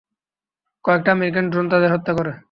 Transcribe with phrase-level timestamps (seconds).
[0.85, 2.31] কয়েকটা American drone তাদের হত্যা করে।